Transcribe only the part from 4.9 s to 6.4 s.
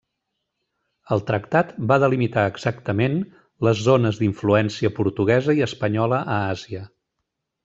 portuguesa i espanyola